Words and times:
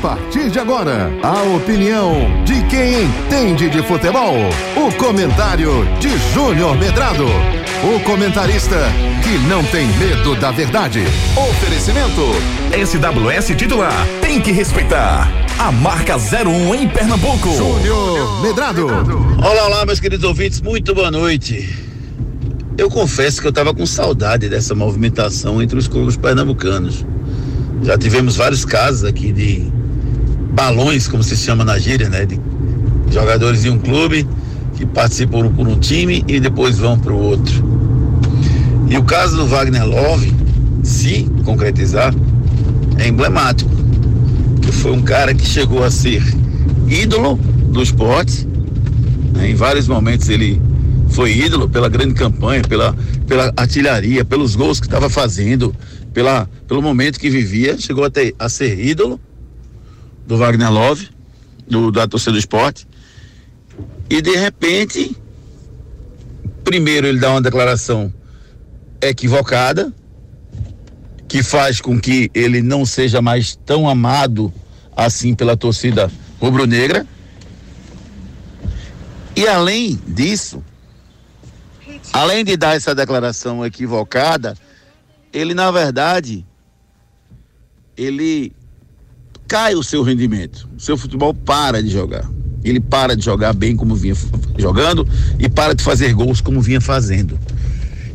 partir 0.00 0.50
de 0.50 0.58
agora, 0.58 1.10
a 1.22 1.42
opinião 1.56 2.14
de 2.44 2.62
quem 2.68 3.04
entende 3.04 3.68
de 3.68 3.82
futebol. 3.82 4.34
O 4.76 4.92
comentário 4.96 5.86
de 6.00 6.08
Júnior 6.32 6.76
Medrado. 6.76 7.26
O 7.84 8.00
comentarista 8.00 8.76
que 9.22 9.38
não 9.48 9.62
tem 9.64 9.86
medo 9.98 10.34
da 10.36 10.50
verdade. 10.50 11.02
Oferecimento: 11.36 12.22
SWS 12.72 13.56
titular. 13.56 14.06
Tem 14.20 14.40
que 14.40 14.52
respeitar. 14.52 15.28
A 15.58 15.70
marca 15.70 16.16
01 16.16 16.74
em 16.74 16.88
Pernambuco. 16.88 17.54
Júnior 17.54 18.42
Medrado. 18.42 18.86
Olá, 19.38 19.66
olá, 19.66 19.86
meus 19.86 20.00
queridos 20.00 20.24
ouvintes. 20.24 20.62
Muito 20.62 20.94
boa 20.94 21.10
noite. 21.10 21.68
Eu 22.78 22.88
confesso 22.88 23.40
que 23.42 23.46
eu 23.46 23.50
estava 23.50 23.74
com 23.74 23.84
saudade 23.84 24.48
dessa 24.48 24.74
movimentação 24.74 25.60
entre 25.60 25.78
os 25.78 25.86
clubes 25.86 26.16
pernambucanos. 26.16 27.04
Já 27.82 27.98
tivemos 27.98 28.36
vários 28.36 28.64
casos 28.64 29.04
aqui 29.04 29.32
de 29.32 29.79
balões, 30.52 31.08
como 31.08 31.22
se 31.22 31.36
chama 31.36 31.64
na 31.64 31.78
gíria, 31.78 32.08
né? 32.08 32.26
De 32.26 32.40
jogadores 33.12 33.62
de 33.62 33.70
um 33.70 33.78
clube 33.78 34.26
que 34.76 34.86
participam 34.86 35.50
por 35.52 35.66
um 35.66 35.78
time 35.78 36.24
e 36.26 36.40
depois 36.40 36.78
vão 36.78 36.98
para 36.98 37.12
o 37.12 37.20
outro. 37.20 37.64
E 38.88 38.96
o 38.96 39.04
caso 39.04 39.36
do 39.36 39.46
Wagner 39.46 39.86
Love, 39.86 40.34
se 40.82 41.26
concretizar, 41.44 42.14
é 42.98 43.08
emblemático. 43.08 43.70
Que 44.60 44.72
foi 44.72 44.92
um 44.92 45.02
cara 45.02 45.34
que 45.34 45.46
chegou 45.46 45.84
a 45.84 45.90
ser 45.90 46.22
ídolo 46.88 47.36
do 47.36 47.82
esporte. 47.82 48.46
Né? 49.34 49.50
Em 49.50 49.54
vários 49.54 49.86
momentos 49.86 50.28
ele 50.28 50.60
foi 51.10 51.32
ídolo 51.32 51.68
pela 51.68 51.88
grande 51.88 52.14
campanha, 52.14 52.62
pela, 52.62 52.94
pela 53.26 53.52
artilharia, 53.56 54.24
pelos 54.24 54.54
gols 54.54 54.80
que 54.80 54.86
estava 54.86 55.08
fazendo, 55.08 55.74
pela, 56.12 56.48
pelo 56.66 56.82
momento 56.82 57.18
que 57.18 57.30
vivia. 57.30 57.78
Chegou 57.78 58.04
até 58.04 58.32
a 58.38 58.48
ser 58.48 58.78
ídolo 58.78 59.20
do 60.30 60.36
Wagner 60.36 60.70
Love, 60.70 61.10
do, 61.68 61.90
da 61.90 62.06
torcida 62.06 62.30
do 62.30 62.38
esporte. 62.38 62.86
E 64.08 64.22
de 64.22 64.36
repente, 64.36 65.16
primeiro 66.62 67.08
ele 67.08 67.18
dá 67.18 67.32
uma 67.32 67.42
declaração 67.42 68.14
equivocada, 69.02 69.92
que 71.26 71.42
faz 71.42 71.80
com 71.80 71.98
que 71.98 72.30
ele 72.32 72.62
não 72.62 72.86
seja 72.86 73.20
mais 73.20 73.56
tão 73.66 73.88
amado 73.88 74.52
assim 74.96 75.34
pela 75.34 75.56
torcida 75.56 76.08
rubro-negra. 76.40 77.04
E 79.34 79.48
além 79.48 80.00
disso, 80.06 80.62
além 82.12 82.44
de 82.44 82.56
dar 82.56 82.76
essa 82.76 82.94
declaração 82.94 83.66
equivocada, 83.66 84.56
ele 85.32 85.54
na 85.54 85.72
verdade 85.72 86.46
ele 87.96 88.52
cai 89.50 89.74
o 89.74 89.82
seu 89.82 90.04
rendimento. 90.04 90.68
O 90.76 90.80
seu 90.80 90.96
futebol 90.96 91.34
para 91.34 91.82
de 91.82 91.90
jogar. 91.90 92.24
Ele 92.62 92.78
para 92.78 93.16
de 93.16 93.24
jogar 93.24 93.52
bem 93.52 93.74
como 93.74 93.96
vinha 93.96 94.14
jogando 94.56 95.04
e 95.40 95.48
para 95.48 95.74
de 95.74 95.82
fazer 95.82 96.14
gols 96.14 96.40
como 96.40 96.62
vinha 96.62 96.80
fazendo. 96.80 97.36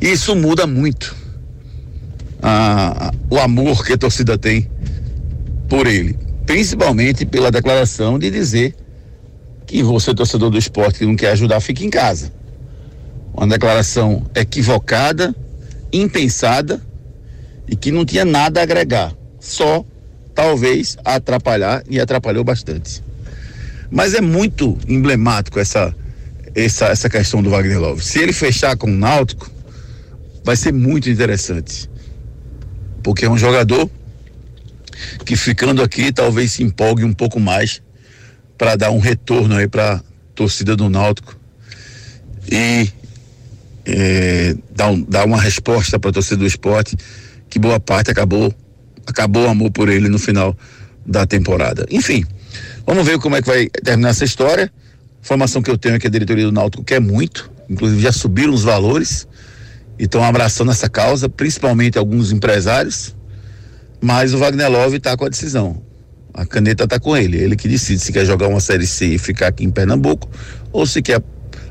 Isso 0.00 0.36
muda 0.36 0.64
muito 0.64 1.14
o 3.28 3.38
amor 3.38 3.84
que 3.84 3.94
a 3.94 3.98
torcida 3.98 4.38
tem 4.38 4.70
por 5.68 5.86
ele, 5.86 6.16
principalmente 6.46 7.24
pela 7.24 7.50
declaração 7.50 8.18
de 8.18 8.30
dizer 8.30 8.76
que 9.66 9.82
você, 9.82 10.14
torcedor 10.14 10.50
do 10.50 10.58
esporte, 10.58 10.98
que 11.00 11.06
não 11.06 11.16
quer 11.16 11.30
ajudar, 11.30 11.58
fique 11.60 11.84
em 11.84 11.90
casa. 11.90 12.30
Uma 13.32 13.48
declaração 13.48 14.24
equivocada, 14.36 15.34
impensada 15.92 16.80
e 17.66 17.74
que 17.74 17.90
não 17.90 18.04
tinha 18.04 18.26
nada 18.26 18.60
a 18.60 18.62
agregar, 18.62 19.12
só 19.40 19.84
talvez 20.34 20.96
atrapalhar 21.04 21.82
e 21.88 22.00
atrapalhou 22.00 22.44
bastante. 22.44 23.02
Mas 23.90 24.14
é 24.14 24.20
muito 24.20 24.76
emblemático 24.88 25.60
essa, 25.60 25.94
essa, 26.54 26.86
essa 26.86 27.08
questão 27.08 27.42
do 27.42 27.50
Wagner 27.50 27.80
Love. 27.80 28.04
Se 28.04 28.18
ele 28.18 28.32
fechar 28.32 28.76
com 28.76 28.88
o 28.88 28.94
Náutico, 28.94 29.50
vai 30.42 30.56
ser 30.56 30.72
muito 30.72 31.08
interessante. 31.08 31.88
Porque 33.02 33.24
é 33.24 33.30
um 33.30 33.38
jogador 33.38 33.88
que 35.24 35.36
ficando 35.36 35.82
aqui 35.82 36.12
talvez 36.12 36.52
se 36.52 36.62
empolgue 36.62 37.04
um 37.04 37.12
pouco 37.12 37.38
mais 37.38 37.82
para 38.56 38.76
dar 38.76 38.90
um 38.90 38.98
retorno 38.98 39.56
aí 39.56 39.68
para 39.68 40.02
torcida 40.34 40.74
do 40.74 40.88
Náutico 40.88 41.36
e 42.50 42.88
é, 43.86 44.56
dar, 44.74 44.90
um, 44.90 45.02
dar 45.02 45.24
uma 45.24 45.40
resposta 45.40 45.98
para 45.98 46.10
a 46.10 46.12
torcida 46.12 46.38
do 46.38 46.46
esporte 46.46 46.96
que 47.48 47.58
boa 47.58 47.78
parte 47.78 48.10
acabou 48.10 48.52
acabou 49.06 49.44
o 49.44 49.48
amor 49.48 49.70
por 49.70 49.88
ele 49.88 50.08
no 50.08 50.18
final 50.18 50.56
da 51.06 51.26
temporada. 51.26 51.86
Enfim, 51.90 52.24
vamos 52.86 53.04
ver 53.04 53.18
como 53.18 53.36
é 53.36 53.42
que 53.42 53.48
vai 53.48 53.68
terminar 53.68 54.10
essa 54.10 54.24
história. 54.24 54.72
Informação 55.22 55.62
que 55.62 55.70
eu 55.70 55.78
tenho 55.78 55.96
é 55.96 55.98
que 55.98 56.06
a 56.06 56.10
diretoria 56.10 56.44
do 56.44 56.52
Náutico 56.52 56.84
quer 56.84 57.00
muito, 57.00 57.50
inclusive 57.68 58.00
já 58.02 58.12
subiram 58.12 58.52
os 58.52 58.62
valores 58.62 59.26
e 59.98 60.04
estão 60.04 60.22
abraçando 60.22 60.70
essa 60.70 60.88
causa, 60.88 61.28
principalmente 61.28 61.98
alguns 61.98 62.32
empresários. 62.32 63.14
Mas 64.00 64.34
o 64.34 64.38
Wagner 64.38 64.70
Love 64.70 64.98
está 64.98 65.16
com 65.16 65.24
a 65.24 65.28
decisão. 65.28 65.82
A 66.32 66.44
caneta 66.44 66.84
está 66.84 66.98
com 66.98 67.16
ele. 67.16 67.38
Ele 67.38 67.56
que 67.56 67.68
decide 67.68 68.00
se 68.00 68.12
quer 68.12 68.26
jogar 68.26 68.48
uma 68.48 68.60
Série 68.60 68.86
C 68.86 69.06
e 69.06 69.18
ficar 69.18 69.48
aqui 69.48 69.64
em 69.64 69.70
Pernambuco 69.70 70.28
ou 70.72 70.84
se 70.84 71.00
quer 71.00 71.22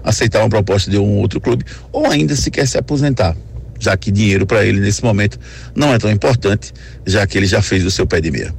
aceitar 0.04 0.40
uma 0.40 0.50
proposta 0.50 0.90
de 0.90 0.98
um 0.98 1.18
outro 1.18 1.40
clube 1.40 1.64
ou 1.92 2.08
ainda 2.08 2.36
se 2.36 2.50
quer 2.50 2.68
se 2.68 2.78
aposentar 2.78 3.36
já 3.84 3.98
que 3.98 4.12
dinheiro 4.12 4.46
para 4.46 4.66
ele 4.66 4.80
nesse 4.80 5.04
momento 5.04 5.40
não 5.76 5.94
é 5.94 5.98
tão 5.98 6.12
importante, 6.12 6.74
já 7.06 7.26
que 7.28 7.38
ele 7.38 7.46
já 7.46 7.62
fez 7.62 7.86
o 7.86 7.92
seu 7.92 8.08
pé 8.08 8.22
de 8.22 8.32
meia. 8.32 8.54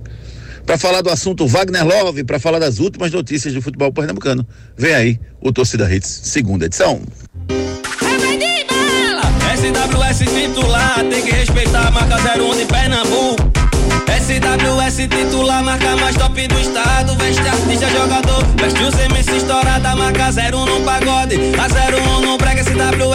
Para 0.66 0.78
falar 0.78 1.02
do 1.02 1.10
assunto 1.10 1.46
Wagner 1.46 1.86
Love, 1.86 2.24
para 2.24 2.38
falar 2.38 2.58
das 2.58 2.78
últimas 2.78 3.12
notícias 3.12 3.52
do 3.52 3.60
futebol 3.60 3.92
pernambucano, 3.92 4.46
vem 4.76 4.94
aí 4.94 5.20
o 5.40 5.52
Torcida 5.52 5.92
Hits, 5.92 6.08
segunda 6.24 6.66
edição. 6.66 7.02
SWS 9.54 10.18
titular, 10.18 11.04
tem 11.10 11.22
que 11.22 11.30
respeitar 11.32 11.88
a 11.88 11.90
marca 11.90 12.16
01 12.16 12.56
de 12.56 12.64
Pernambuco. 12.66 13.54
SWS 14.24 15.08
titular, 15.08 15.62
marca 15.62 15.96
mais 15.96 16.16
top 16.16 16.46
do 16.46 16.58
estado. 16.60 17.14
Veste 17.16 17.42
artista, 17.46 17.90
jogador. 17.90 18.44
Veste 18.56 18.82
os 18.82 18.98
MC 18.98 19.36
estourada, 19.36 19.94
marca 19.96 20.30
01 20.30 20.64
no 20.64 20.80
pagode. 20.80 21.36
A 21.58 21.66
01 21.66 21.90
no 21.90 21.92
brega, 21.92 21.93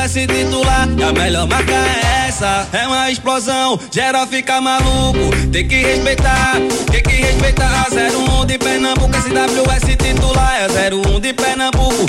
SWS 0.09 0.27
titular. 0.27 0.89
E 0.97 1.03
a 1.03 1.13
melhor 1.13 1.47
marca 1.47 1.71
é 1.71 2.27
essa. 2.27 2.67
É 2.73 2.87
uma 2.87 3.11
explosão, 3.11 3.79
geral 3.91 4.25
fica 4.25 4.59
maluco. 4.59 5.19
Tem 5.51 5.67
que 5.67 5.75
respeitar, 5.75 6.55
tem 6.91 7.03
que 7.03 7.15
respeitar. 7.15 7.85
A 7.85 8.41
01 8.41 8.45
de 8.47 8.57
Pernambuco, 8.57 9.13
SWS 9.13 9.95
titular. 9.95 10.55
É 10.55 10.93
01 10.93 11.19
de 11.19 11.33
Pernambuco. 11.33 12.05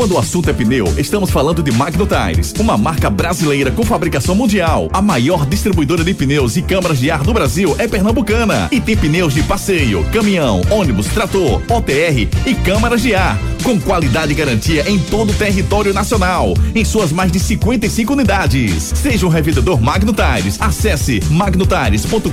Quando 0.00 0.12
o 0.12 0.18
assunto 0.18 0.48
é 0.48 0.52
pneu, 0.52 0.86
estamos 0.96 1.30
falando 1.30 1.62
de 1.62 1.72
Magno 1.72 2.06
Tires, 2.06 2.54
uma 2.58 2.78
marca 2.78 3.10
brasileira 3.10 3.72
com 3.72 3.84
fabricação 3.84 4.34
mundial. 4.34 4.88
A 4.92 5.02
maior 5.02 5.44
distribuidora 5.44 6.04
de 6.04 6.14
pneus 6.14 6.56
e 6.56 6.62
câmaras 6.62 7.00
de 7.00 7.10
ar 7.10 7.22
do 7.22 7.34
Brasil 7.34 7.74
é 7.76 7.88
pernambucana 7.88 8.68
e 8.70 8.80
tem 8.80 8.96
pneus 8.96 9.34
de 9.34 9.42
passeio, 9.42 10.02
caminhão, 10.12 10.62
ônibus, 10.70 11.08
trator, 11.08 11.60
OTR 11.68 12.28
e 12.46 12.54
câmaras 12.54 13.02
de 13.02 13.14
ar, 13.14 13.36
com 13.62 13.80
qualidade 13.80 14.32
e 14.32 14.34
garantia 14.34 14.88
em 14.88 14.98
todo 14.98 15.30
o 15.30 15.34
território 15.34 15.92
nacional, 15.92 16.54
em 16.74 16.84
suas 16.84 17.12
mais 17.12 17.30
de 17.30 17.38
55 17.38 18.12
unidades. 18.12 18.92
Seja 18.94 19.26
um 19.26 19.28
revendedor 19.28 19.80
Magno 19.80 20.12
Tires, 20.12 20.60
acesse 20.60 21.20
magnotires.com.br 21.30 22.30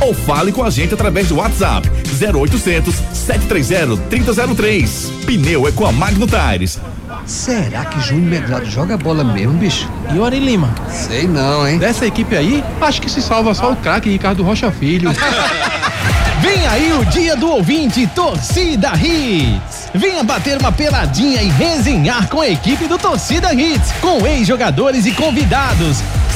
ou 0.00 0.14
fale 0.14 0.52
com 0.52 0.62
a 0.62 0.70
gente 0.70 0.94
através 0.94 1.28
do 1.28 1.36
WhatsApp 1.36 1.88
0800 1.88 2.94
730 3.12 3.96
3003. 4.08 5.12
Pneu 5.26 5.66
é 5.66 5.72
com 5.72 5.86
a 5.86 5.92
Magno 5.92 6.26
Tires. 6.26 6.78
Será 7.26 7.84
que 7.84 8.00
Júnior 8.00 8.30
Medrado 8.30 8.66
joga 8.66 8.96
bola 8.96 9.22
mesmo, 9.22 9.52
bicho? 9.54 9.88
E 10.14 10.18
o 10.18 10.24
Ari 10.24 10.40
Lima? 10.40 10.74
Sei 10.88 11.26
não, 11.26 11.66
hein? 11.66 11.78
Dessa 11.78 12.06
equipe 12.06 12.36
aí, 12.36 12.64
acho 12.80 13.00
que 13.00 13.10
se 13.10 13.20
salva 13.22 13.54
só 13.54 13.72
o 13.72 13.76
craque 13.76 14.10
Ricardo 14.10 14.42
Rocha 14.42 14.70
Filho. 14.70 15.10
Vem 16.40 16.66
aí 16.66 16.92
o 16.92 17.04
dia 17.04 17.36
do 17.36 17.50
ouvinte 17.50 18.06
Torcida 18.08 18.92
Hits. 18.94 19.79
Venha 19.94 20.22
bater 20.22 20.56
uma 20.56 20.70
peladinha 20.70 21.42
e 21.42 21.48
resenhar 21.48 22.28
com 22.28 22.40
a 22.40 22.48
equipe 22.48 22.86
do 22.86 22.96
Torcida 22.96 23.52
Hits, 23.52 23.90
com 24.00 24.24
ex-jogadores 24.24 25.04
e 25.04 25.12
convidados. 25.12 25.98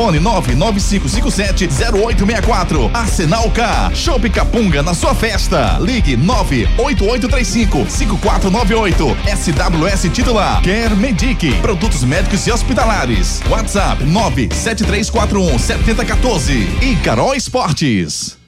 Telefone 0.00 0.20
995570864. 0.20 2.90
Arsenal 2.94 3.50
Car. 3.50 3.94
Shop 3.94 4.30
Capunga 4.30 4.82
na 4.82 4.94
sua 4.94 5.14
festa. 5.14 5.78
Ligue 5.78 6.16
98835 6.16 7.84
5498. 7.90 9.14
SWS 9.36 10.10
titular. 10.12 10.62
Quer 10.62 10.96
Medic. 10.96 11.52
Produtos 11.60 12.02
médicos 12.04 12.46
e 12.46 12.52
hospitalares. 12.52 13.42
WhatsApp 13.50 14.02
97341 14.04 15.58
7014. 15.58 16.52
E 16.80 16.96
Carol 17.04 17.34
Esportes. 17.34 18.39